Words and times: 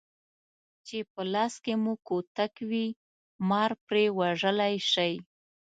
چې 0.87 0.97
په 1.11 1.21
لاس 1.33 1.53
کې 1.63 1.73
مو 1.83 1.93
کوتک 2.07 2.53
وي 2.69 2.85
مار 3.49 3.71
پرې 3.87 4.05
وژلی 4.19 4.75
شئ. 4.91 5.13